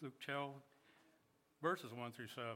[0.00, 0.52] Luke 12,
[1.60, 2.46] verses 1 through 7.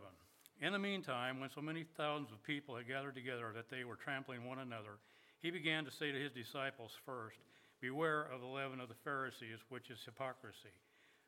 [0.61, 3.97] In the meantime, when so many thousands of people had gathered together that they were
[3.97, 5.03] trampling one another,
[5.41, 7.39] he began to say to his disciples first,
[7.81, 10.71] Beware of the leaven of the Pharisees, which is hypocrisy.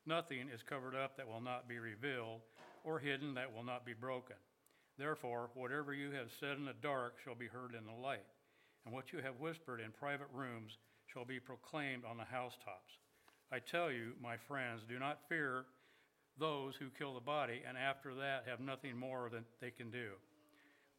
[0.07, 2.43] Nothing is covered up that will not be revealed,
[2.85, 4.37] or hidden that will not be broken.
[4.97, 8.31] Therefore, whatever you have said in the dark shall be heard in the light,
[8.85, 10.79] and what you have whispered in private rooms
[11.13, 13.03] shall be proclaimed on the housetops.
[13.51, 15.65] I tell you, my friends, do not fear
[16.39, 20.11] those who kill the body, and after that have nothing more than they can do.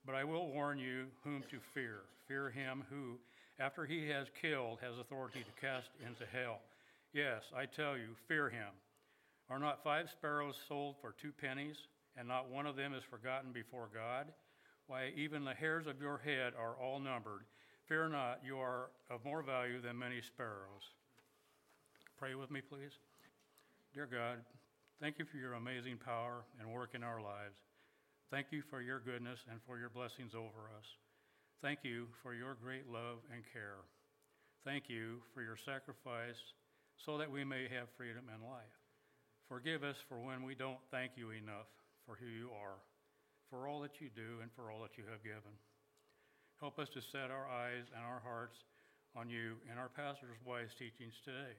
[0.06, 2.02] But I will warn you whom to fear.
[2.28, 3.18] Fear him who,
[3.60, 6.60] after he has killed, has authority to cast into hell.
[7.14, 8.70] Yes, I tell you, fear him.
[9.50, 11.78] Are not five sparrows sold for two pennies,
[12.18, 14.28] and not one of them is forgotten before God?
[14.88, 17.46] Why, even the hairs of your head are all numbered.
[17.88, 20.94] Fear not, you are of more value than many sparrows.
[22.18, 22.92] Pray with me, please.
[23.94, 24.40] Dear God,
[25.02, 27.58] thank you for your amazing power and work in our lives.
[28.32, 30.88] Thank you for your goodness and for your blessings over us.
[31.62, 33.86] Thank you for your great love and care.
[34.66, 36.42] Thank you for your sacrifice
[36.98, 38.76] so that we may have freedom and life.
[39.48, 41.70] Forgive us for when we don't thank you enough
[42.06, 42.82] for who you are,
[43.50, 45.54] for all that you do, and for all that you have given.
[46.60, 48.58] Help us to set our eyes and our hearts
[49.16, 51.54] on you and our pastor's wise teachings today.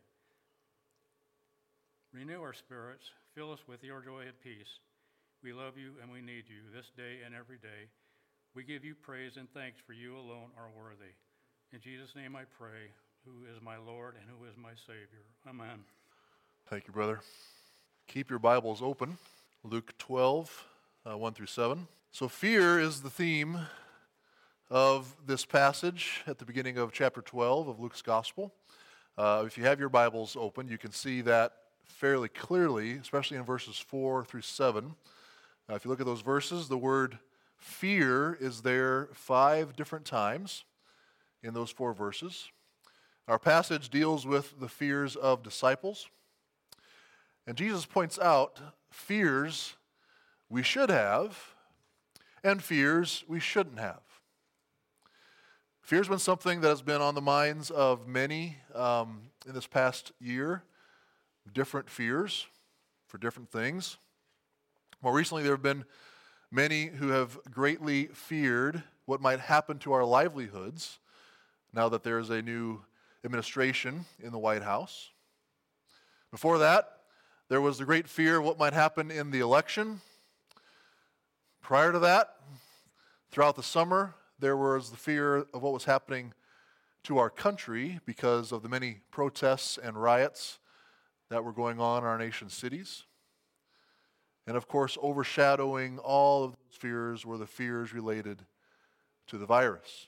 [2.12, 4.80] Renew our spirits, fill us with your joy and peace.
[5.42, 7.92] We love you and we need you this day and every day.
[8.54, 11.12] We give you praise and thanks for you alone are worthy.
[11.70, 12.88] In Jesus' name I pray,
[13.26, 15.26] who is my Lord and who is my Savior.
[15.46, 15.84] Amen.
[16.70, 17.20] Thank you, brother.
[18.06, 19.18] Keep your Bibles open.
[19.62, 20.64] Luke 12,
[21.04, 21.86] uh, 1 through 7.
[22.12, 23.58] So, fear is the theme
[24.70, 28.54] of this passage at the beginning of chapter 12 of Luke's Gospel.
[29.18, 31.52] Uh, if you have your Bibles open, you can see that
[31.88, 34.94] fairly clearly, especially in verses 4 through 7.
[35.68, 37.18] Uh, if you look at those verses, the word
[37.56, 40.64] fear is there five different times
[41.42, 42.50] in those four verses.
[43.28, 46.08] Our passage deals with the fears of disciples.
[47.46, 48.60] And Jesus points out
[48.90, 49.74] fears
[50.48, 51.54] we should have
[52.44, 54.00] and fears we shouldn't have.
[55.82, 59.66] Fear has been something that has been on the minds of many um, in this
[59.66, 60.64] past year,
[61.52, 62.46] different fears
[63.06, 63.98] for different things.
[65.02, 65.84] More recently, there have been
[66.50, 70.98] many who have greatly feared what might happen to our livelihoods
[71.72, 72.80] now that there is a new
[73.24, 75.10] administration in the White House.
[76.30, 76.88] Before that,
[77.48, 80.00] there was the great fear of what might happen in the election.
[81.60, 82.36] Prior to that,
[83.30, 86.32] throughout the summer, there was the fear of what was happening
[87.04, 90.58] to our country because of the many protests and riots
[91.30, 93.04] that were going on in our nation's cities.
[94.46, 98.44] And of course, overshadowing all of those fears were the fears related
[99.28, 100.06] to the virus.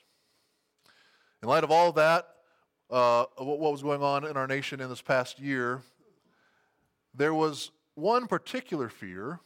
[1.41, 2.27] In light of all that,
[2.89, 5.81] uh, what was going on in our nation in this past year,
[7.13, 9.39] there was one particular fear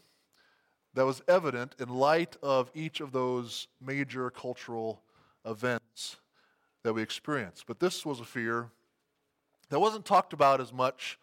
[0.93, 5.01] that was evident in light of each of those major cultural
[5.45, 6.17] events
[6.83, 7.65] that we experienced.
[7.65, 8.69] But this was a fear
[9.69, 11.17] that wasn't talked about as much,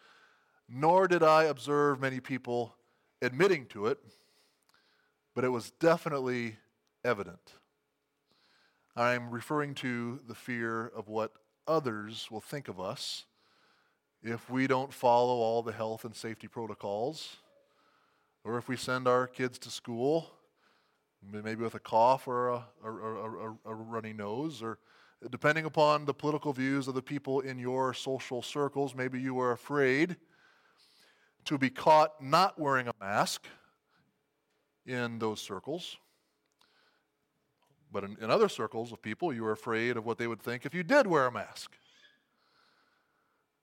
[0.73, 2.77] nor did I observe many people
[3.21, 3.99] admitting to it,
[5.35, 6.57] but it was definitely
[7.05, 7.55] evident.
[8.95, 11.33] I'm referring to the fear of what
[11.67, 13.25] others will think of us
[14.23, 17.37] if we don't follow all the health and safety protocols,
[18.45, 20.31] or if we send our kids to school,
[21.33, 24.79] maybe with a cough or a, a runny nose, or
[25.31, 29.53] depending upon the political views of the people in your social circles, maybe you are
[29.53, 30.17] afraid
[31.45, 33.47] to be caught not wearing a mask
[34.87, 35.97] in those circles.
[37.93, 40.65] But in, in other circles of people, you were afraid of what they would think
[40.65, 41.73] if you did wear a mask.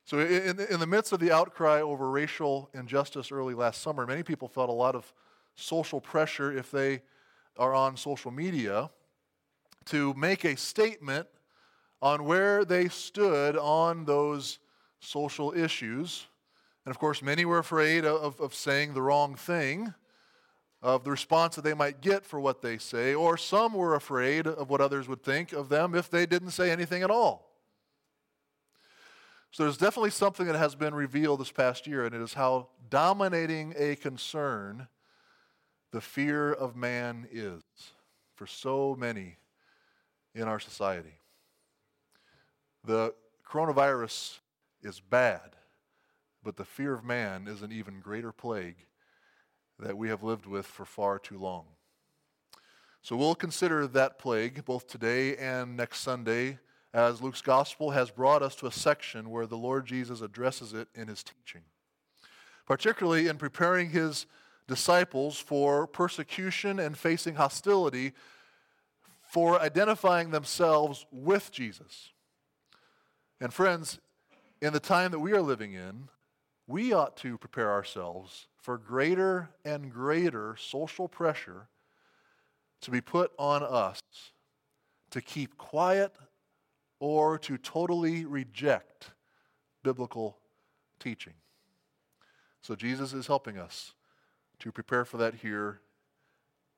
[0.04, 4.24] So, in, in the midst of the outcry over racial injustice early last summer, many
[4.24, 5.14] people felt a lot of
[5.56, 7.02] social pressure if they
[7.58, 8.90] are on social media
[9.85, 11.28] to make a statement
[12.02, 14.59] on where they stood on those
[15.00, 16.28] social issues.
[16.87, 19.93] And of course, many were afraid of, of saying the wrong thing,
[20.81, 24.47] of the response that they might get for what they say, or some were afraid
[24.47, 27.51] of what others would think of them if they didn't say anything at all.
[29.51, 32.69] So there's definitely something that has been revealed this past year, and it is how
[32.89, 34.87] dominating a concern
[35.91, 37.63] the fear of man is
[38.34, 39.35] for so many
[40.34, 41.19] in our society.
[42.85, 43.13] The
[43.45, 44.39] coronavirus
[44.84, 45.57] is bad,
[46.47, 48.78] but the fear of man is an even greater plague
[49.79, 51.66] that we have lived with for far too long.
[53.02, 56.59] So we'll consider that plague both today and next Sunday
[56.94, 60.88] as Luke's gospel has brought us to a section where the Lord Jesus addresses it
[60.96, 61.64] in his teaching,
[62.66, 64.26] particularly in preparing his
[64.70, 68.14] disciples for persecution and facing hostility
[69.22, 72.14] for identifying themselves with Jesus.
[73.41, 73.99] And friends,
[74.61, 76.08] in the time that we are living in,
[76.67, 81.67] we ought to prepare ourselves for greater and greater social pressure
[82.81, 84.02] to be put on us
[85.09, 86.16] to keep quiet
[86.99, 89.11] or to totally reject
[89.84, 90.37] biblical
[90.99, 91.34] teaching.
[92.61, 93.93] So Jesus is helping us
[94.59, 95.79] to prepare for that here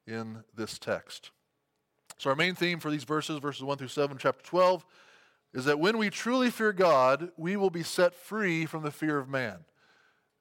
[0.06, 1.32] in this text.
[2.18, 4.86] So, our main theme for these verses, verses 1 through 7, chapter 12,
[5.54, 9.18] is that when we truly fear God, we will be set free from the fear
[9.18, 9.60] of man.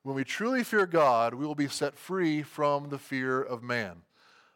[0.04, 4.02] When we truly fear God, we will be set free from the fear of man.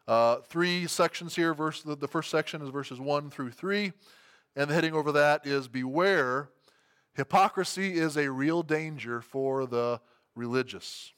[0.07, 1.53] Uh, three sections here.
[1.53, 3.91] Verse, the, the first section is verses 1 through 3.
[4.55, 6.49] And the heading over that is Beware,
[7.13, 9.99] hypocrisy is a real danger for the
[10.35, 11.11] religious.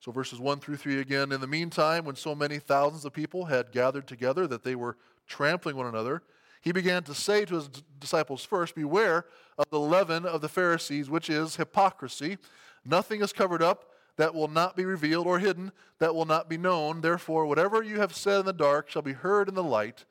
[0.00, 1.30] So, verses 1 through 3 again.
[1.30, 4.96] In the meantime, when so many thousands of people had gathered together that they were
[5.26, 6.22] trampling one another,
[6.62, 7.68] he began to say to his
[7.98, 9.26] disciples first, Beware
[9.56, 12.38] of the leaven of the Pharisees, which is hypocrisy.
[12.84, 13.86] Nothing is covered up
[14.16, 17.00] that will not be revealed, or hidden that will not be known.
[17.00, 20.04] Therefore, whatever you have said in the dark shall be heard in the light,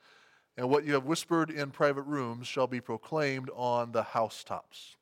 [0.56, 4.96] and what you have whispered in private rooms shall be proclaimed on the housetops.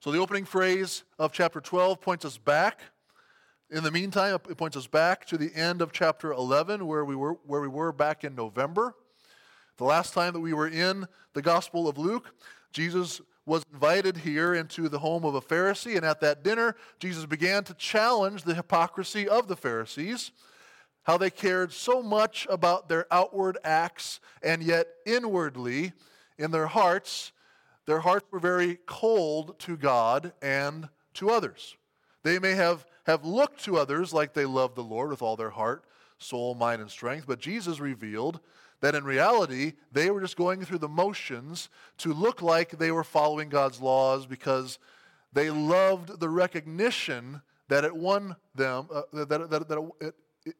[0.00, 2.80] So, the opening phrase of chapter 12 points us back.
[3.70, 7.16] In the meantime, it points us back to the end of chapter 11, where we
[7.16, 8.94] were, where we were back in November.
[9.76, 12.32] The last time that we were in the Gospel of Luke,
[12.72, 17.24] Jesus was invited here into the home of a Pharisee, and at that dinner, Jesus
[17.24, 20.32] began to challenge the hypocrisy of the Pharisees,
[21.04, 25.92] how they cared so much about their outward acts, and yet inwardly,
[26.36, 27.32] in their hearts,
[27.86, 31.76] their hearts were very cold to God and to others.
[32.24, 35.50] They may have, have looked to others like they loved the Lord with all their
[35.50, 35.84] heart,
[36.18, 38.40] soul, mind, and strength, but Jesus revealed
[38.80, 41.68] that in reality, they were just going through the motions
[41.98, 44.78] to look like they were following God's laws because
[45.32, 50.14] they loved the recognition that it won them, uh, that, that, that it,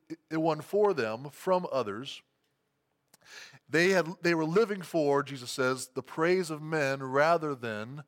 [0.09, 2.23] it, it won for them from others.
[3.69, 8.05] They, had, they were living for, Jesus says, the praise of men rather than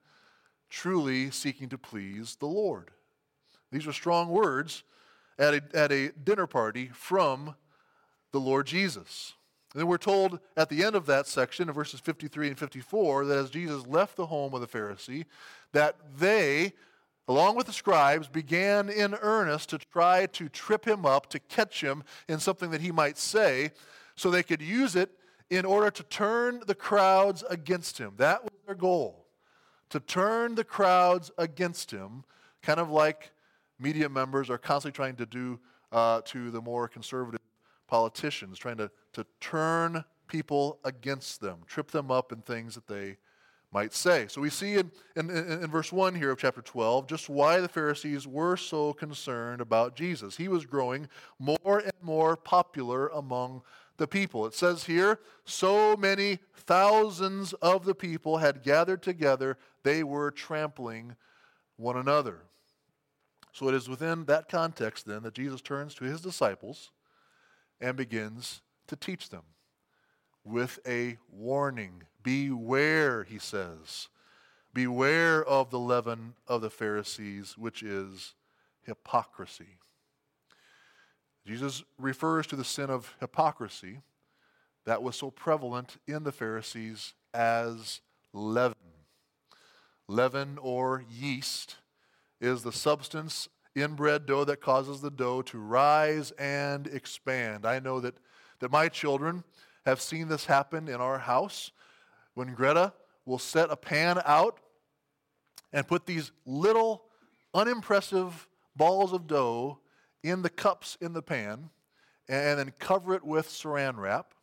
[0.71, 2.91] truly seeking to please the Lord.
[3.71, 4.85] These are strong words
[5.39, 7.55] at a, at a dinner party from
[8.33, 9.35] the Lord Jesus.
[9.73, 13.27] And then we're told at the end of that section, in verses 53 and 54,
[13.27, 15.27] that as Jesus left the home of the Pharisee,
[15.73, 16.73] that they,
[17.27, 21.83] along with the scribes, began in earnest to try to trip him up, to catch
[21.83, 23.73] him in something that he might say,
[24.17, 25.11] so they could use it
[25.51, 28.15] in order to turn the crowds against him.
[28.17, 29.27] That was their goal,
[29.91, 32.25] to turn the crowds against him,
[32.63, 33.33] kind of like
[33.79, 35.61] media members are constantly trying to do
[35.93, 37.41] uh, to the more conservative
[37.89, 43.17] politicians, trying to, to turn people against them, trip them up in things that they
[43.73, 44.27] might say.
[44.29, 47.69] So we see in, in, in, verse 1 here of chapter 12 just why the
[47.69, 50.37] Pharisees were so concerned about Jesus.
[50.37, 51.09] He was growing
[51.39, 53.63] more and more popular among
[53.99, 54.47] the people.
[54.47, 61.17] It says here, so many thousands of the people had gathered together, they were trampling
[61.77, 62.43] one another.
[63.53, 66.91] So it is within that context then that Jesus turns to his disciples
[67.81, 69.43] and begins to teach them
[70.45, 72.03] with a warning.
[72.23, 74.09] Beware, he says.
[74.75, 78.35] Beware of the leaven of the Pharisees, which is
[78.85, 79.79] hypocrisy.
[81.47, 84.01] Jesus refers to the sin of hypocrisy
[84.85, 88.01] that was so prevalent in the Pharisees as
[88.33, 88.75] leaven.
[90.07, 91.77] Leaven or yeast
[92.41, 93.49] is the substance
[93.83, 97.67] inbred dough that causes the dough to rise and expand.
[97.67, 98.15] I know that,
[98.61, 99.45] that my children
[99.87, 101.73] have seen this happen in our house
[102.35, 102.93] when Greta
[103.25, 104.59] will set a pan out
[105.73, 107.05] and put these little
[107.55, 109.79] unimpressive balls of dough
[110.23, 111.71] in the cups in the pan
[112.29, 114.35] and then cover it with saran wrap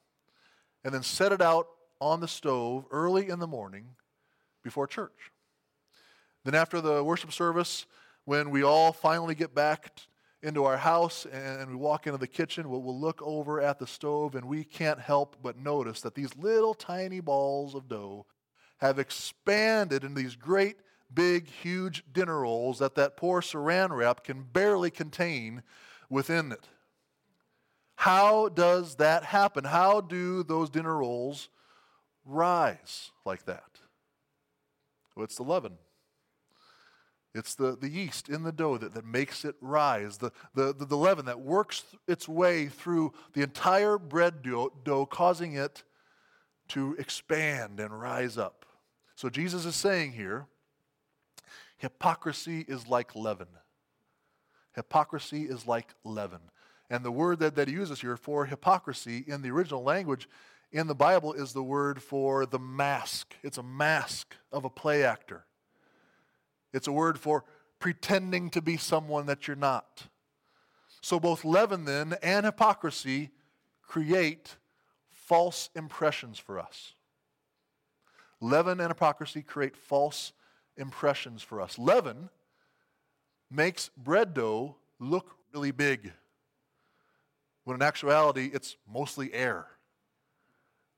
[0.83, 1.67] and then set it out
[1.99, 3.87] on the stove early in the morning
[4.63, 5.31] before church.
[6.43, 7.85] Then after the worship service,
[8.25, 9.91] when we all finally get back
[10.41, 13.87] into our house and we walk into the kitchen, we'll, we'll look over at the
[13.87, 18.25] stove and we can't help but notice that these little tiny balls of dough
[18.77, 20.77] have expanded into these great,
[21.13, 25.63] big, huge dinner rolls that that poor saran wrap can barely contain
[26.09, 26.67] within it.
[27.95, 29.63] How does that happen?
[29.63, 31.49] How do those dinner rolls
[32.25, 33.79] rise like that?
[35.15, 35.77] Well, it's the leaven.
[37.35, 40.85] It's the, the yeast in the dough that, that makes it rise, the, the, the,
[40.85, 45.83] the leaven that works its way through the entire bread dough, dough, causing it
[46.69, 48.65] to expand and rise up.
[49.15, 50.47] So Jesus is saying here
[51.77, 53.47] hypocrisy is like leaven.
[54.73, 56.39] Hypocrisy is like leaven.
[56.89, 60.29] And the word that, that he uses here for hypocrisy in the original language
[60.71, 63.35] in the Bible is the word for the mask.
[63.43, 65.45] It's a mask of a play actor.
[66.75, 67.45] It's a word for
[67.79, 70.07] pretending to be someone that you're not.
[71.01, 73.31] So both leaven then and hypocrisy
[73.81, 74.57] create
[75.13, 76.93] false impressions for us.
[78.41, 80.33] Leaven and hypocrisy create false
[80.75, 81.79] impressions for us.
[81.79, 82.29] Leaven
[83.49, 86.11] makes bread dough look really big,
[87.63, 89.65] when in actuality, it's mostly air.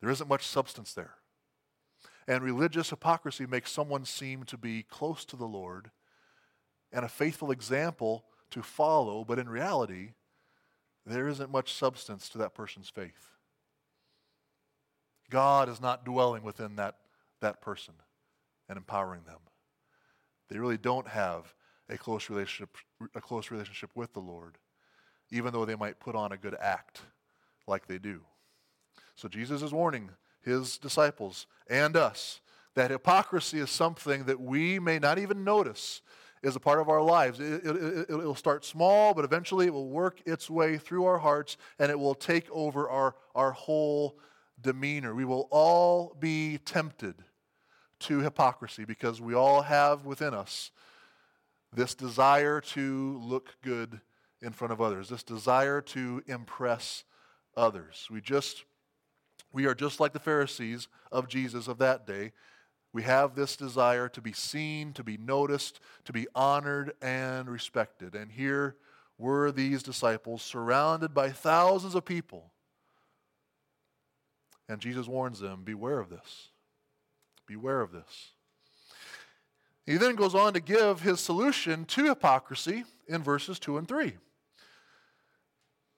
[0.01, 1.13] There isn't much substance there.
[2.27, 5.91] And religious hypocrisy makes someone seem to be close to the Lord
[6.91, 10.13] and a faithful example to follow, but in reality,
[11.05, 13.31] there isn't much substance to that person's faith.
[15.29, 16.95] God is not dwelling within that,
[17.41, 17.93] that person
[18.69, 19.39] and empowering them.
[20.49, 21.53] They really don't have
[21.89, 22.75] a close relationship,
[23.15, 24.57] a close relationship with the Lord,
[25.31, 27.01] even though they might put on a good act
[27.67, 28.21] like they do.
[29.15, 30.09] So Jesus is warning
[30.47, 32.39] his disciples and us
[32.75, 36.01] that hypocrisy is something that we may not even notice
[36.43, 37.39] is a part of our lives.
[37.39, 41.17] It, it, will it, start small, but eventually it will work its way through our
[41.17, 44.19] hearts and it will take over our, our whole
[44.61, 45.15] demeanor.
[45.15, 47.15] We will all be tempted
[48.01, 50.71] to hypocrisy because we all have within us
[51.73, 53.99] this desire to look good
[54.41, 57.03] in front of others, this desire to impress
[57.55, 58.07] others.
[58.11, 58.65] We just
[59.57, 62.31] we are just like the Pharisees of Jesus of that day.
[62.93, 68.13] We have this desire to be seen, to be noticed, to be honored and respected.
[68.13, 68.75] And here
[69.17, 72.51] were these disciples surrounded by thousands of people.
[74.69, 76.49] And Jesus warns them beware of this.
[77.47, 78.33] Beware of this.
[79.87, 84.17] He then goes on to give his solution to hypocrisy in verses 2 and 3.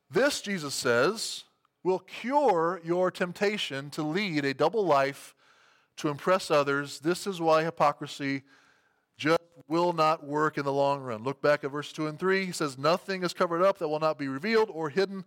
[0.10, 1.44] This, Jesus says,
[1.84, 5.36] will cure your temptation to lead a double life
[5.98, 7.00] to impress others.
[7.00, 8.44] This is why hypocrisy
[9.18, 11.24] just will not work in the long run.
[11.24, 12.46] Look back at verse 2 and 3.
[12.46, 15.26] He says, Nothing is covered up that will not be revealed or hidden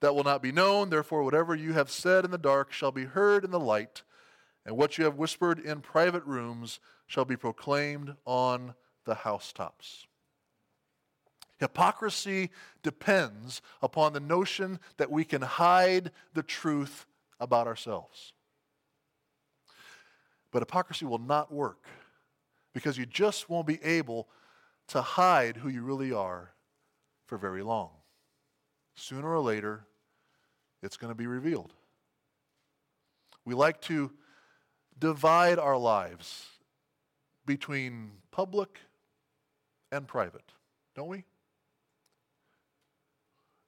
[0.00, 0.90] that will not be known.
[0.90, 4.02] Therefore, whatever you have said in the dark shall be heard in the light,
[4.64, 10.06] and what you have whispered in private rooms shall be proclaimed on the housetops.
[11.60, 12.50] Hypocrisy
[12.82, 17.06] depends upon the notion that we can hide the truth
[17.38, 18.32] about ourselves.
[20.50, 21.86] But hypocrisy will not work
[22.72, 24.26] because you just won't be able
[24.88, 26.54] to hide who you really are
[27.26, 27.90] for very long.
[28.94, 29.84] Sooner or later,
[30.82, 31.74] it's going to be revealed.
[33.44, 34.10] We like to
[34.98, 36.46] divide our lives
[37.44, 38.78] between public
[39.92, 40.52] and private,
[40.94, 41.24] don't we?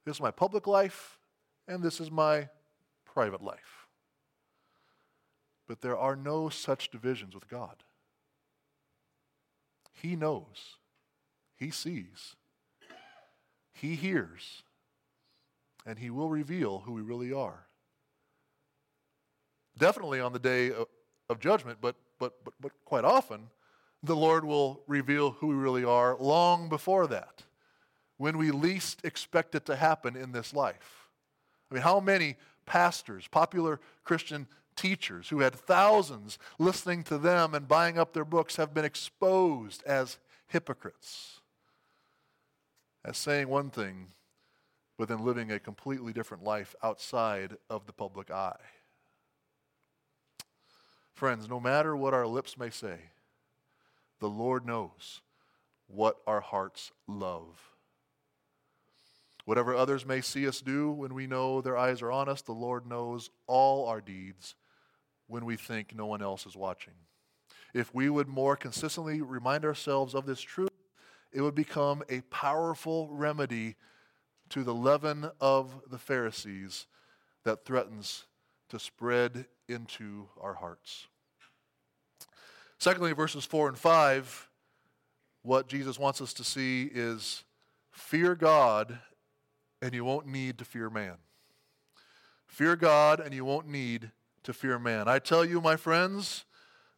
[0.05, 1.17] This is my public life,
[1.67, 2.49] and this is my
[3.05, 3.87] private life.
[5.67, 7.83] But there are no such divisions with God.
[9.93, 10.77] He knows,
[11.55, 12.35] He sees,
[13.71, 14.63] He hears,
[15.85, 17.67] and He will reveal who we really are.
[19.77, 20.87] Definitely on the day of,
[21.39, 23.49] judgment, but, but, but, but quite often,
[24.03, 27.41] the Lord will reveal who we really are long before that
[28.17, 31.09] when we least expect it to happen in this life.
[31.69, 37.67] I mean, how many pastors, popular Christian teachers who had thousands listening to them and
[37.67, 40.17] buying up their books have been exposed as
[40.47, 41.39] hypocrites,
[43.03, 44.07] as saying one thing,
[44.97, 48.55] but then living a completely different life outside of the public eye.
[51.13, 52.97] Friends, no matter what our lips may say,
[54.19, 55.21] the Lord knows
[55.87, 57.72] what our hearts love.
[59.45, 62.53] Whatever others may see us do when we know their eyes are on us, the
[62.53, 64.55] Lord knows all our deeds
[65.27, 66.93] when we think no one else is watching.
[67.73, 70.69] If we would more consistently remind ourselves of this truth,
[71.31, 73.75] it would become a powerful remedy
[74.49, 76.85] to the leaven of the Pharisees
[77.43, 78.25] that threatens
[78.69, 81.07] to spread into our hearts.
[82.77, 84.49] Secondly, verses 4 and 5,
[85.41, 87.43] what Jesus wants us to see is
[87.91, 88.99] fear God
[89.83, 91.17] and you won't need to fear man.
[92.47, 94.11] Fear God, and you won't need
[94.43, 95.09] to fear man.
[95.09, 96.45] I tell you, my friends,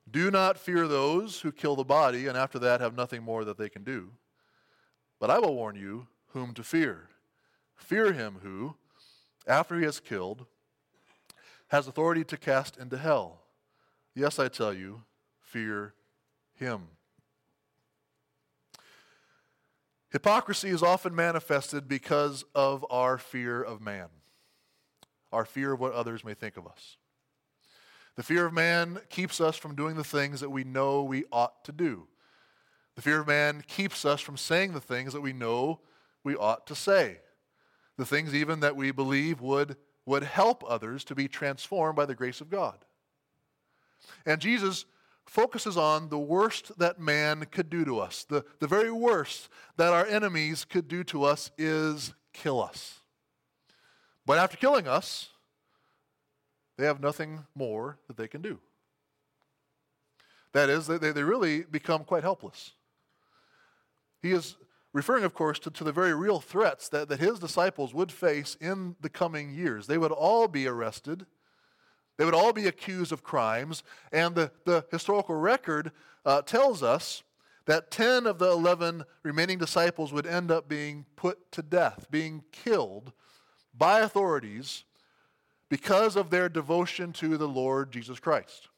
[0.09, 3.57] do not fear those who kill the body, and after that have nothing more that
[3.57, 4.11] they can do.
[5.19, 7.09] But I will warn you whom to fear.
[7.75, 8.75] Fear him who,
[9.47, 10.45] after he has killed,
[11.69, 13.41] has authority to cast into hell.
[14.13, 15.01] Yes, I tell you,
[15.41, 15.95] fear
[16.53, 16.83] him.
[20.15, 24.07] Hypocrisy is often manifested because of our fear of man,
[25.33, 26.95] our fear of what others may think of us.
[28.15, 31.65] The fear of man keeps us from doing the things that we know we ought
[31.65, 32.07] to do.
[32.95, 35.81] The fear of man keeps us from saying the things that we know
[36.23, 37.17] we ought to say.
[37.97, 42.15] The things even that we believe would, would help others to be transformed by the
[42.15, 42.85] grace of God.
[44.25, 44.85] And Jesus
[45.25, 48.25] focuses on the worst that man could do to us.
[48.27, 52.99] The, the very worst that our enemies could do to us is kill us.
[54.25, 55.29] But after killing us,
[56.77, 58.59] they have nothing more that they can do.
[60.53, 62.73] That is, they, they really become quite helpless.
[64.21, 64.55] He is
[64.93, 68.55] referring, of course, to, to the very real threats that, that his disciples would face
[68.61, 69.87] in the coming years.
[69.87, 71.25] They would all be arrested
[72.17, 75.91] they would all be accused of crimes, and the, the historical record
[76.25, 77.23] uh, tells us
[77.65, 82.43] that 10 of the 11 remaining disciples would end up being put to death, being
[82.51, 83.11] killed
[83.77, 84.83] by authorities
[85.69, 88.69] because of their devotion to the Lord Jesus Christ.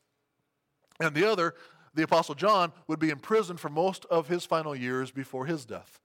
[0.99, 1.53] And the other,
[1.93, 5.99] the Apostle John, would be imprisoned for most of his final years before his death.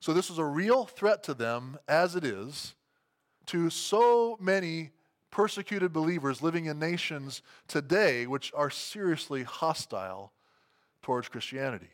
[0.00, 2.74] So this was a real threat to them, as it is
[3.46, 4.90] to so many
[5.32, 10.30] persecuted believers living in nations today which are seriously hostile
[11.00, 11.88] towards Christianity.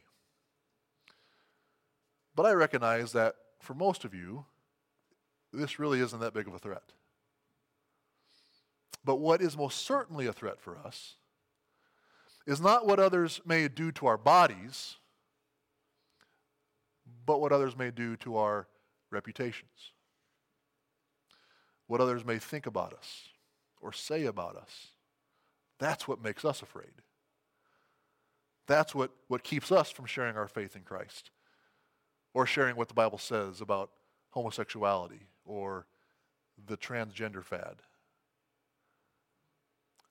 [2.34, 4.44] But I recognize that for most of you,
[5.52, 6.82] this really isn't that big of a threat.
[9.04, 11.14] But what is most certainly a threat for us
[12.46, 14.96] is not what others may do to our bodies,
[17.24, 18.66] but what others may do to our
[19.10, 19.92] reputations
[21.88, 23.24] what others may think about us
[23.80, 24.88] or say about us.
[25.78, 26.92] That's what makes us afraid.
[28.66, 31.30] That's what, what keeps us from sharing our faith in Christ
[32.34, 33.90] or sharing what the Bible says about
[34.30, 35.86] homosexuality or
[36.66, 37.76] the transgender fad.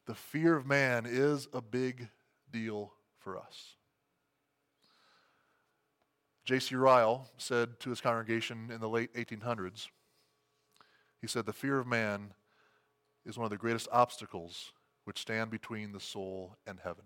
[0.05, 2.07] The fear of man is a big
[2.51, 3.75] deal for us.
[6.45, 6.75] J.C.
[6.75, 9.89] Ryle said to his congregation in the late 1800s
[11.19, 12.33] he said, The fear of man
[13.27, 14.71] is one of the greatest obstacles
[15.03, 17.03] which stand between the soul and heaven.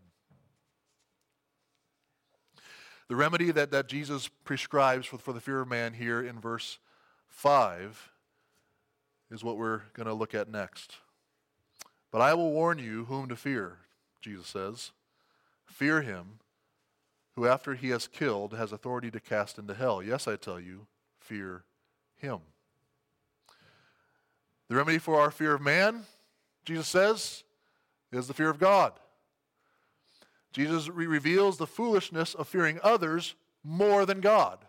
[3.09, 6.79] The remedy that, that Jesus prescribes for, for the fear of man here in verse
[7.27, 8.09] 5
[9.29, 10.95] is what we're going to look at next.
[12.11, 13.79] But I will warn you whom to fear,
[14.21, 14.91] Jesus says.
[15.65, 16.39] Fear him
[17.35, 20.03] who, after he has killed, has authority to cast into hell.
[20.03, 20.87] Yes, I tell you,
[21.19, 21.63] fear
[22.15, 22.39] him.
[24.71, 26.05] The remedy for our fear of man,
[26.63, 27.43] Jesus says,
[28.13, 28.93] is the fear of God.
[30.53, 34.59] Jesus re- reveals the foolishness of fearing others more than God.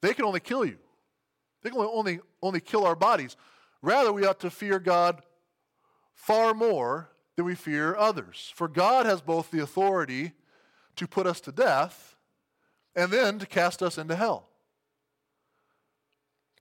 [0.00, 0.78] They can only kill you.
[1.60, 3.36] They can only, only kill our bodies.
[3.82, 5.20] Rather, we ought to fear God
[6.14, 8.54] far more than we fear others.
[8.54, 10.32] For God has both the authority
[10.96, 12.16] to put us to death
[12.96, 14.48] and then to cast us into hell.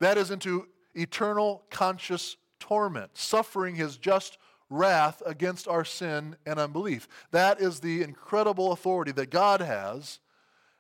[0.02, 4.38] That is into eternal conscious torment, suffering his just
[4.70, 7.08] wrath against our sin and unbelief.
[7.32, 10.20] That is the incredible authority that God has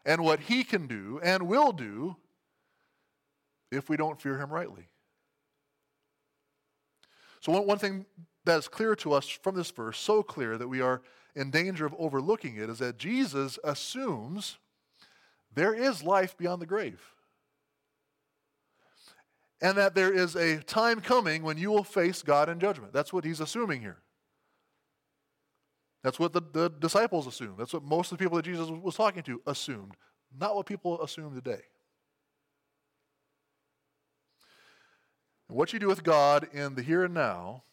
[0.05, 2.15] and what he can do and will do
[3.71, 4.87] if we don't fear him rightly.
[7.41, 8.05] So, one, one thing
[8.45, 11.01] that is clear to us from this verse, so clear that we are
[11.35, 14.57] in danger of overlooking it, is that Jesus assumes
[15.53, 17.01] there is life beyond the grave
[19.61, 22.93] and that there is a time coming when you will face God in judgment.
[22.93, 23.97] That's what he's assuming here.
[26.03, 27.57] That's what the, the disciples assumed.
[27.57, 29.93] That's what most of the people that Jesus was talking to assumed,
[30.35, 31.61] not what people assume today.
[35.51, 37.63] what you do with God in the here and now,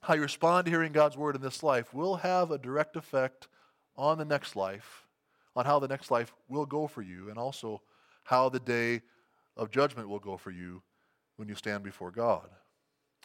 [0.00, 3.48] how you respond to hearing God's word in this life, will have a direct effect
[3.96, 5.06] on the next life,
[5.54, 7.82] on how the next life will go for you, and also
[8.24, 9.02] how the day
[9.56, 10.82] of judgment will go for you
[11.36, 12.48] when you stand before God.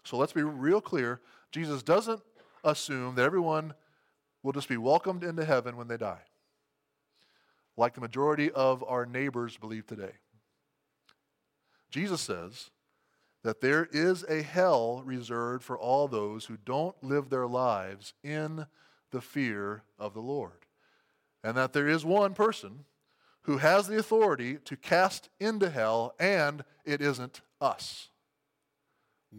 [0.04, 1.22] So let's be real clear.
[1.52, 2.22] Jesus doesn't
[2.64, 3.74] assume that everyone
[4.44, 6.22] will just be welcomed into heaven when they die,
[7.78, 10.14] like the majority of our neighbors believe today.
[11.92, 12.72] Jesus says
[13.44, 18.66] that there is a hell reserved for all those who don't live their lives in
[19.12, 20.66] the fear of the Lord.
[21.44, 22.86] And that there is one person
[23.44, 28.10] who has the authority to cast into hell, and it isn't us.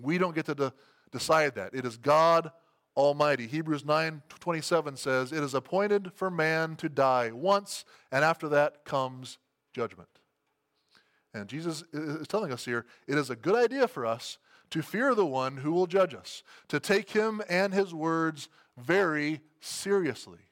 [0.00, 0.74] We don't get to de-
[1.10, 1.74] decide that.
[1.74, 2.50] It is God
[2.96, 3.46] Almighty.
[3.46, 9.38] Hebrews 9:27 says, "It is appointed for man to die once, and after that comes
[9.72, 10.08] judgment."
[11.34, 14.38] And Jesus is telling us here, it is a good idea for us
[14.70, 19.40] to fear the one who will judge us, to take him and his words very
[19.60, 20.48] seriously.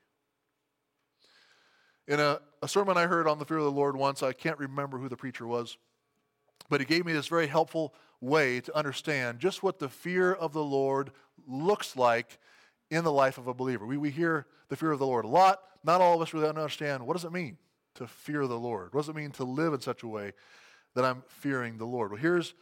[2.11, 4.59] In a, a sermon I heard on the fear of the Lord once, I can't
[4.59, 5.79] remember who the preacher was,
[6.69, 10.53] but he gave me this very helpful way to understand just what the fear of
[10.53, 11.13] the Lord
[11.47, 12.41] looks like
[12.91, 13.87] in the life of a believer.
[13.87, 15.61] We, we hear the fear of the Lord a lot.
[15.85, 17.57] Not all of us really understand what does it mean
[17.95, 18.93] to fear the Lord?
[18.93, 20.33] What does it mean to live in such a way
[20.97, 22.11] that I'm fearing the Lord?
[22.11, 22.55] Well, here's,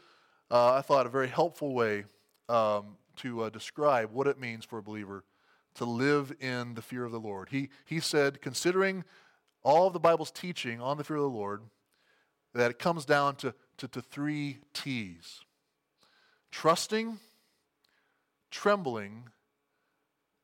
[0.50, 2.04] uh, I thought, a very helpful way
[2.50, 5.24] um, to uh, describe what it means for a believer
[5.76, 7.48] to live in the fear of the Lord.
[7.50, 9.04] He, he said, considering
[9.68, 11.60] all of the Bible's teaching on the fear of the Lord,
[12.54, 15.42] that it comes down to, to, to three T's
[16.50, 17.18] trusting,
[18.50, 19.28] trembling,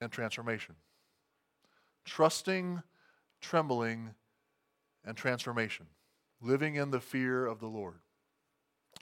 [0.03, 0.75] and transformation.
[2.05, 2.83] Trusting,
[3.41, 4.11] trembling,
[5.07, 5.87] and transformation.
[6.43, 7.95] Living in the fear of the Lord.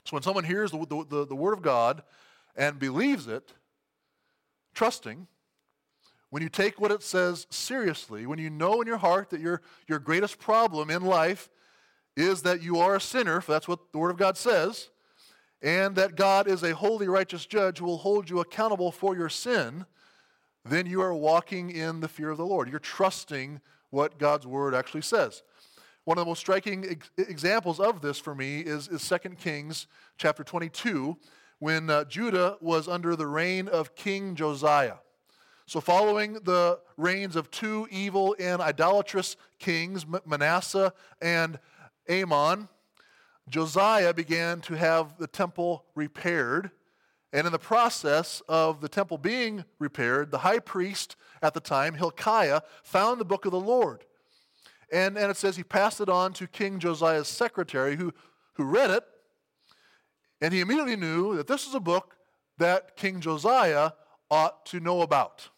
[0.05, 2.01] So when someone hears the, the, the, the Word of God
[2.55, 3.51] and believes it,
[4.73, 5.27] trusting,
[6.33, 9.61] when you take what it says seriously, when you know in your heart that your,
[9.87, 11.47] your greatest problem in life
[12.17, 14.89] is that you are a sinner, for that's what the Word of God says,
[15.61, 19.29] and that God is a holy, righteous judge who will hold you accountable for your
[19.29, 19.85] sin,
[20.65, 22.67] then you are walking in the fear of the Lord.
[22.67, 25.43] You're trusting what God's Word actually says.
[26.03, 29.85] One of the most striking ex- examples of this for me is, is 2 Kings
[30.17, 31.15] chapter 22,
[31.59, 34.95] when uh, Judah was under the reign of King Josiah.
[35.65, 41.57] So, following the reigns of two evil and idolatrous kings, Manasseh and
[42.09, 42.67] Amon,
[43.47, 46.71] Josiah began to have the temple repaired.
[47.31, 51.95] And in the process of the temple being repaired, the high priest at the time,
[51.95, 54.03] Hilkiah, found the book of the Lord.
[54.91, 58.13] And, and it says he passed it on to King Josiah's secretary, who,
[58.53, 59.03] who read it.
[60.41, 62.15] And he immediately knew that this was a book
[62.59, 63.91] that King Josiah
[64.29, 65.49] ought to know about.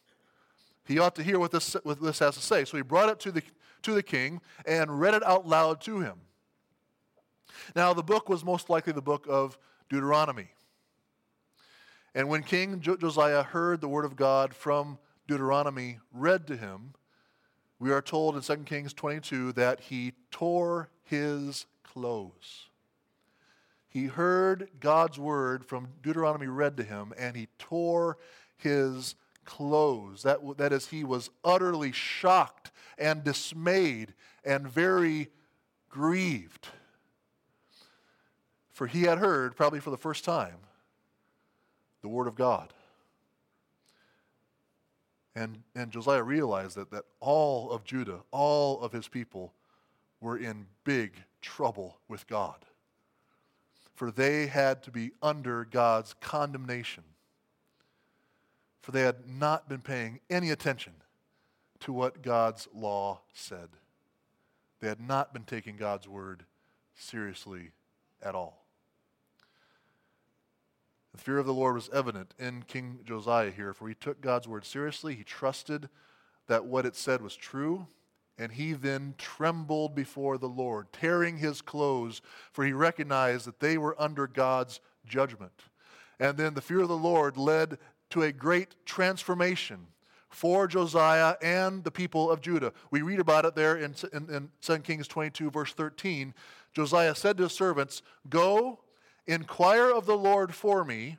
[0.85, 2.65] He ought to hear what this, what this has to say.
[2.65, 3.41] So he brought it to the,
[3.83, 6.15] to the king and read it out loud to him.
[7.75, 9.57] Now, the book was most likely the book of
[9.89, 10.49] Deuteronomy.
[12.13, 16.93] And when King Josiah heard the word of God from Deuteronomy read to him,
[17.79, 22.69] we are told in 2 Kings 22 that he tore his clothes.
[23.89, 28.17] He heard God's word from Deuteronomy read to him, and he tore
[28.57, 30.23] his clothes.
[30.23, 35.29] That, that is, he was utterly shocked and dismayed and very
[35.89, 36.67] grieved.
[38.71, 40.57] For he had heard, probably for the first time,
[42.01, 42.73] the word of God.
[45.33, 49.53] And, and Josiah realized that, that all of Judah, all of his people,
[50.21, 52.65] were in big trouble with God.
[53.95, 57.03] For they had to be under God's condemnation.
[58.85, 60.93] For they had not been paying any attention
[61.79, 63.69] to what God's law said.
[64.79, 66.43] They had not been taking God's word
[66.93, 67.71] seriously
[68.21, 68.63] at all.
[71.13, 74.47] The fear of the Lord was evident in King Josiah here, for he took God's
[74.47, 75.15] word seriously.
[75.15, 75.89] He trusted
[76.45, 77.87] that what it said was true,
[78.37, 82.21] and he then trembled before the Lord, tearing his clothes,
[82.51, 85.63] for he recognized that they were under God's judgment.
[86.19, 87.79] And then the fear of the Lord led
[88.15, 89.87] to a great transformation
[90.29, 92.71] for Josiah and the people of Judah.
[92.89, 96.33] We read about it there in, in, in 2 Kings 22, verse 13.
[96.73, 98.79] Josiah said to his servants, Go
[99.27, 101.17] Inquire of the Lord for me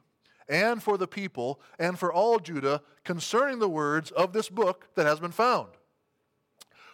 [0.49, 5.07] and for the people and for all Judah concerning the words of this book that
[5.07, 5.69] has been found.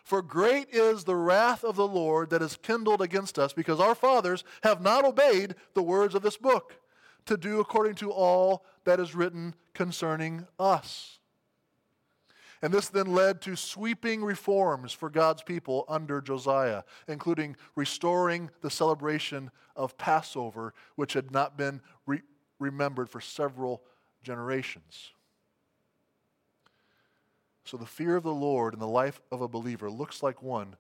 [0.03, 3.95] For great is the wrath of the Lord that is kindled against us, because our
[3.95, 6.81] fathers have not obeyed the words of this book,
[7.27, 11.19] to do according to all that is written concerning us.
[12.63, 18.71] And this then led to sweeping reforms for God's people under Josiah, including restoring the
[18.71, 22.23] celebration of Passover, which had not been re-
[22.61, 23.83] remembered for several
[24.23, 25.11] generations.
[27.65, 30.77] So the fear of the Lord in the life of a believer looks like one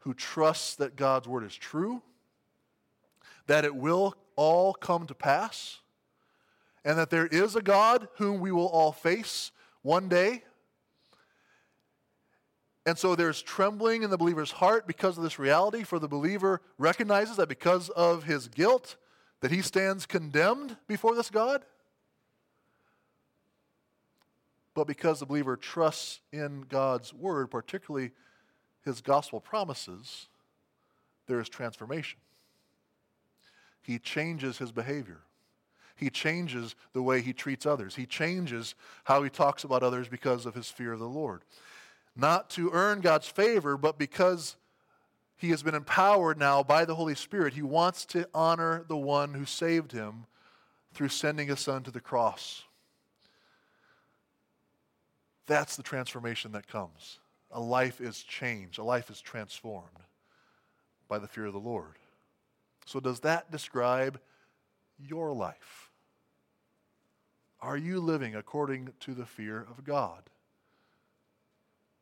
[0.00, 2.02] who trusts that God's word is true,
[3.46, 5.80] that it will all come to pass,
[6.84, 9.50] and that there is a God whom we will all face
[9.82, 10.42] one day.
[12.86, 16.60] And so there's trembling in the believer's heart because of this reality, for the believer
[16.76, 18.96] recognizes that because of his guilt,
[19.40, 21.64] that he stands condemned before this God.
[24.74, 28.10] But because the believer trusts in God's word, particularly
[28.84, 30.26] his gospel promises,
[31.26, 32.18] there is transformation.
[33.80, 35.20] He changes his behavior.
[35.96, 37.94] He changes the way he treats others.
[37.94, 41.42] He changes how he talks about others because of his fear of the Lord.
[42.16, 44.56] Not to earn God's favor, but because
[45.36, 49.34] he has been empowered now by the Holy Spirit, he wants to honor the one
[49.34, 50.26] who saved him
[50.94, 52.64] through sending his son to the cross.
[55.46, 57.18] That's the transformation that comes.
[57.50, 59.88] A life is changed, a life is transformed
[61.08, 61.98] by the fear of the Lord.
[62.86, 64.20] So, does that describe
[65.08, 65.90] your life?
[67.60, 70.24] Are you living according to the fear of God?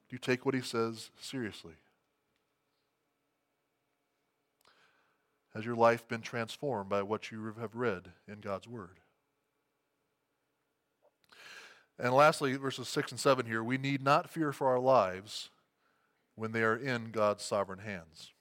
[0.08, 1.74] Do you take what he says seriously?
[5.54, 9.00] Has your life been transformed by what you have read in God's Word?
[11.98, 15.50] And lastly, verses 6 and 7 here we need not fear for our lives
[16.34, 18.32] when they are in God's sovereign hands.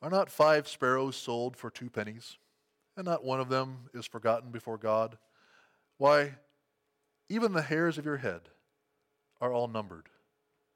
[0.00, 2.38] Are not five sparrows sold for two pennies,
[2.98, 5.16] and not one of them is forgotten before God?
[5.98, 6.34] Why,
[7.28, 8.40] even the hairs of your head
[9.40, 10.08] are all numbered.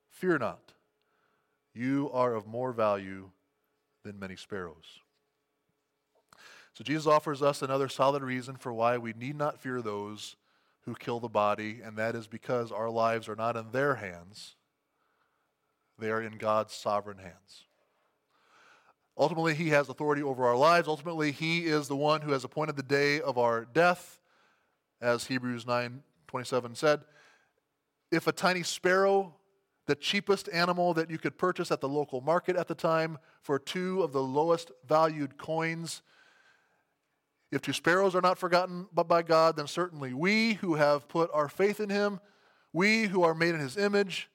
[0.08, 0.72] Fear not,
[1.74, 3.30] you are of more value
[4.04, 5.00] than many sparrows.
[6.74, 10.36] So Jesus offers us another solid reason for why we need not fear those
[10.82, 14.54] who kill the body, and that is because our lives are not in their hands,
[15.98, 17.64] they are in God's sovereign hands.
[19.22, 20.88] Ultimately, He has authority over our lives.
[20.88, 24.18] Ultimately, He is the one who has appointed the day of our death,
[25.00, 27.02] as Hebrews 9 27 said.
[28.10, 29.36] If a tiny sparrow,
[29.86, 33.60] the cheapest animal that you could purchase at the local market at the time for
[33.60, 36.02] two of the lowest valued coins,
[37.52, 41.30] if two sparrows are not forgotten but by God, then certainly we who have put
[41.32, 42.18] our faith in Him,
[42.72, 44.28] we who are made in His image,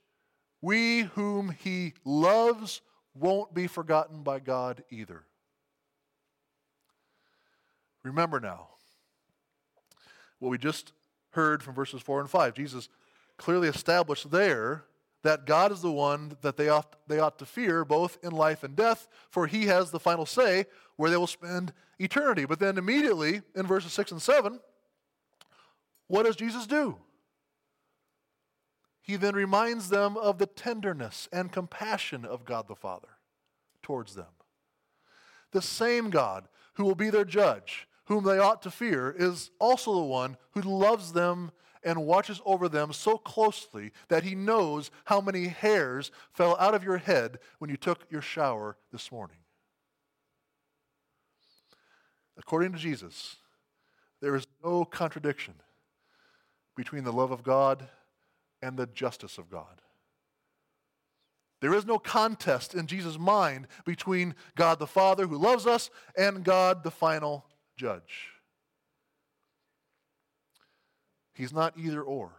[0.61, 2.79] we whom He loves,
[3.19, 5.23] won't be forgotten by God either.
[8.03, 8.67] Remember now
[10.39, 10.93] what we just
[11.31, 12.53] heard from verses 4 and 5.
[12.53, 12.89] Jesus
[13.37, 14.85] clearly established there
[15.23, 18.63] that God is the one that they ought, they ought to fear, both in life
[18.63, 22.45] and death, for he has the final say where they will spend eternity.
[22.45, 24.59] But then immediately in verses 6 and 7,
[26.07, 26.97] what does Jesus do?
[29.07, 33.07] He then reminds them of the tenderness and compassion of God the Father
[33.81, 34.25] towards them.
[35.51, 39.95] The same God who will be their judge, whom they ought to fear, is also
[39.95, 41.53] the one who loves them
[41.85, 46.83] and watches over them so closely that he knows how many hairs fell out of
[46.83, 49.37] your head when you took your shower this morning.
[52.37, 53.37] According to Jesus,
[54.19, 55.53] there is no contradiction
[56.75, 57.87] between the love of God
[58.61, 59.81] and the justice of God.
[61.59, 66.43] There is no contest in Jesus' mind between God the Father who loves us and
[66.43, 68.29] God the final judge.
[71.33, 72.31] He's not either or.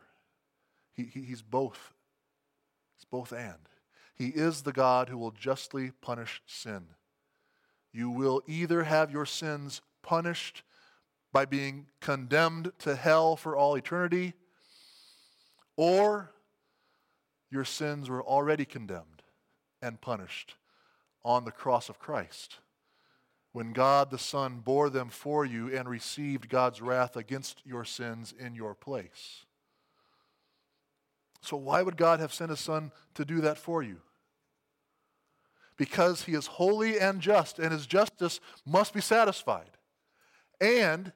[0.95, 1.93] He, he, he's both.
[2.97, 3.69] It's both and.
[4.15, 6.87] He is the God who will justly punish sin.
[7.93, 10.63] You will either have your sins punished
[11.33, 14.35] by being condemned to hell for all eternity,
[15.79, 16.33] or
[17.51, 19.23] your sins were already condemned
[19.81, 20.57] and punished
[21.25, 22.57] on the cross of Christ.
[23.53, 28.35] When God the Son bore them for you and received God's wrath against your sins
[28.37, 29.45] in your place.
[31.41, 34.01] So, why would God have sent His Son to do that for you?
[35.77, 39.71] Because He is holy and just, and His justice must be satisfied.
[40.61, 41.13] And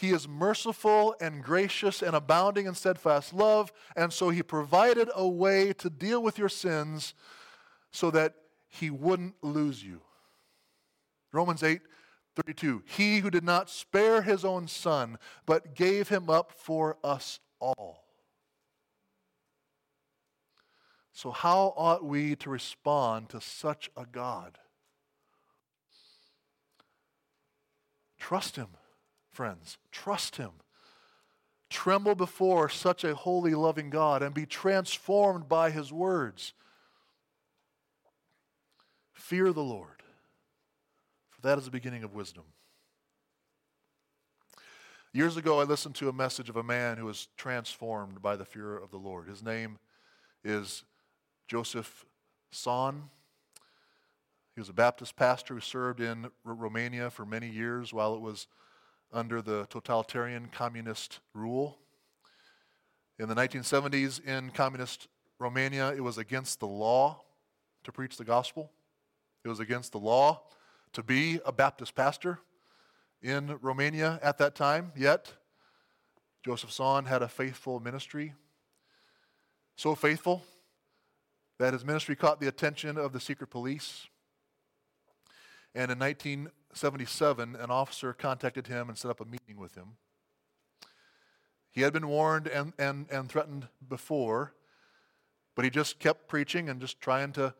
[0.00, 5.28] he is merciful and gracious and abounding in steadfast love, and so he provided a
[5.28, 7.12] way to deal with your sins
[7.90, 8.32] so that
[8.66, 10.00] he wouldn't lose you.
[11.32, 11.82] Romans 8
[12.34, 12.82] 32.
[12.86, 18.04] He who did not spare his own son, but gave him up for us all.
[21.12, 24.56] So, how ought we to respond to such a God?
[28.16, 28.68] Trust him
[29.32, 29.78] friends.
[29.90, 30.50] Trust Him.
[31.68, 36.52] Tremble before such a holy, loving God and be transformed by His words.
[39.12, 40.02] Fear the Lord,
[41.30, 42.44] for that is the beginning of wisdom.
[45.12, 48.44] Years ago, I listened to a message of a man who was transformed by the
[48.44, 49.28] fear of the Lord.
[49.28, 49.78] His name
[50.44, 50.84] is
[51.48, 52.04] Joseph
[52.52, 53.02] Tson.
[54.54, 58.46] He was a Baptist pastor who served in Romania for many years while it was
[59.12, 61.78] under the totalitarian communist rule.
[63.18, 67.22] In the 1970s, in communist Romania, it was against the law
[67.84, 68.70] to preach the gospel.
[69.44, 70.42] It was against the law
[70.92, 72.38] to be a Baptist pastor
[73.22, 75.32] in Romania at that time, yet
[76.44, 78.34] Joseph Tson had a faithful ministry.
[79.76, 80.42] So faithful
[81.58, 84.06] that his ministry caught the attention of the secret police.
[85.74, 85.98] And in
[86.70, 89.96] 1977, an officer contacted him and set up a meeting with him.
[91.72, 94.54] He had been warned and, and, and threatened before,
[95.56, 97.54] but he just kept preaching and just trying to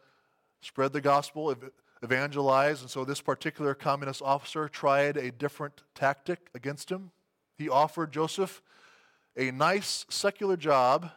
[0.60, 1.54] spread the gospel,
[2.02, 2.82] evangelize.
[2.82, 7.10] And so this particular communist officer tried a different tactic against him.
[7.58, 8.62] He offered Joseph
[9.36, 11.10] a nice secular job,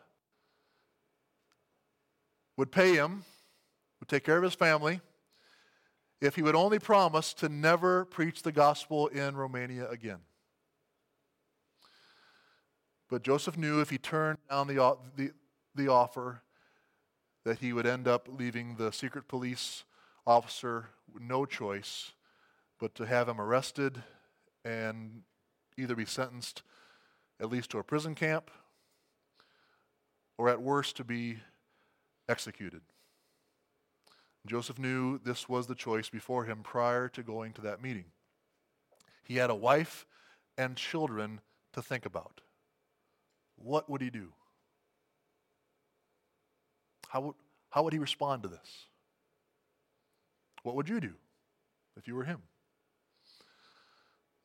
[2.57, 3.23] would pay him,
[3.99, 5.01] would take care of his family,
[6.21, 10.19] if he would only promise to never preach the gospel in Romania again.
[13.09, 15.31] But Joseph knew if he turned down the, the,
[15.75, 16.41] the offer,
[17.43, 19.83] that he would end up leaving the secret police
[20.25, 22.11] officer no choice
[22.79, 24.01] but to have him arrested
[24.63, 25.23] and
[25.77, 26.63] either be sentenced
[27.39, 28.49] at least to a prison camp
[30.37, 31.37] or at worst to be
[32.29, 32.81] executed.
[34.45, 38.05] Joseph knew this was the choice before him prior to going to that meeting.
[39.23, 40.05] He had a wife
[40.57, 41.39] and children
[41.71, 42.41] to think about.
[43.55, 44.33] What would he do?
[47.07, 47.35] How would,
[47.69, 48.87] how would he respond to this?
[50.63, 51.13] What would you do
[51.95, 52.41] if you were him?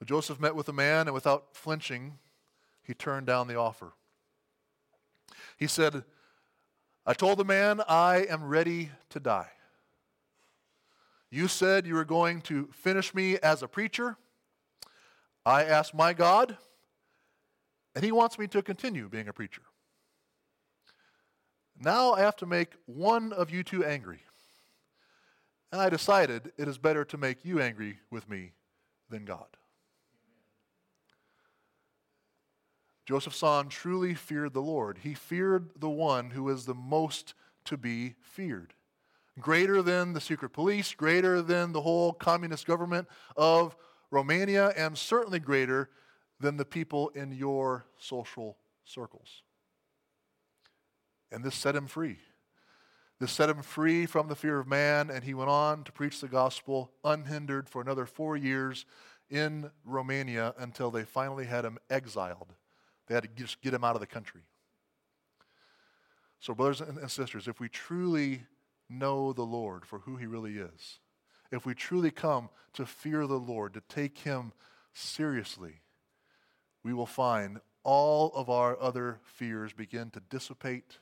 [0.05, 2.19] Joseph met with the man, and without flinching,
[2.83, 3.93] he turned down the offer.
[5.57, 6.05] He said,
[7.05, 9.51] I told the man, I am ready to die.
[11.31, 14.17] You said you were going to finish me as a preacher.
[15.45, 16.57] I asked my God,
[17.95, 19.63] and he wants me to continue being a preacher.
[21.81, 24.21] Now I have to make one of you two angry.
[25.71, 28.53] And I decided it is better to make you angry with me
[29.11, 29.47] than God.
[33.07, 34.99] Joseph Tson truly feared the Lord.
[35.03, 38.75] He feared the one who is the most to be feared.
[39.41, 43.77] Greater than the secret police, greater than the whole communist government of
[44.11, 45.91] Romania, and certainly greater
[46.41, 49.43] than the people in your social circles.
[51.31, 52.19] And this set him free.
[53.21, 56.21] This set him free from the fear of man, and he went on to preach
[56.21, 58.87] the gospel unhindered for another four years
[59.29, 62.55] in Romania until they finally had him exiled.
[63.07, 64.43] They had to just get him out of the country.
[66.41, 68.43] So, brothers and sisters, if we truly
[68.89, 70.99] know the Lord for who he really is,
[71.51, 74.53] if we truly come to fear the Lord, to take him
[74.93, 75.81] seriously,
[76.83, 80.99] we will find all of our other fears begin to dissipate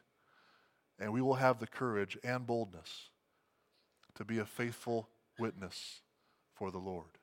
[0.98, 3.10] and we will have the courage and boldness
[4.14, 6.00] to be a faithful witness
[6.54, 7.18] for the Lord.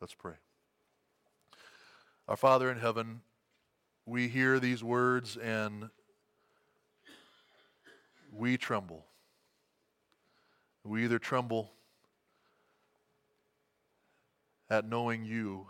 [0.00, 0.34] Let's pray.
[2.28, 3.20] Our Father in heaven,
[4.06, 5.90] we hear these words and
[8.32, 9.04] we tremble.
[10.84, 11.72] We either tremble
[14.68, 15.68] at knowing you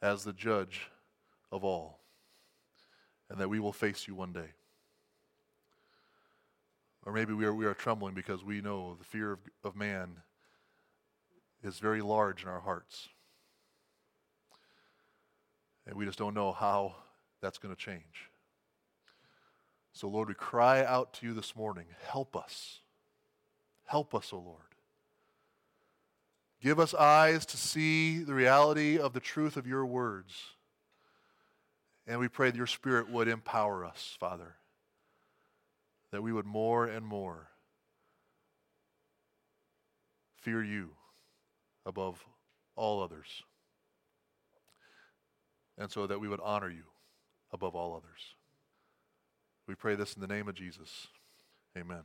[0.00, 0.88] as the judge
[1.50, 1.98] of all,
[3.28, 4.52] and that we will face you one day.
[7.04, 10.18] Or maybe we are, we are trembling because we know the fear of, of man
[11.62, 13.08] is very large in our hearts.
[15.86, 16.96] And we just don't know how
[17.40, 18.30] that's going to change.
[19.92, 22.80] So, Lord, we cry out to you this morning help us.
[23.88, 24.62] Help us, O oh Lord.
[26.62, 30.32] Give us eyes to see the reality of the truth of your words.
[32.06, 34.54] And we pray that your Spirit would empower us, Father
[36.10, 37.48] that we would more and more
[40.36, 40.90] fear you
[41.84, 42.24] above
[42.76, 43.42] all others.
[45.76, 46.84] And so that we would honor you
[47.52, 48.34] above all others.
[49.66, 51.08] We pray this in the name of Jesus.
[51.76, 52.02] Amen.